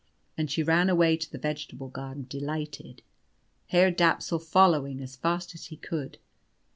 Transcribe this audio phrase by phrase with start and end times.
[0.35, 3.03] And she ran away to the vegetable garden, delighted,
[3.67, 6.17] Herr Dapsul following as fast as he could.